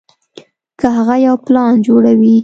[0.79, 2.29] کۀ هغه يو پلان جوړوي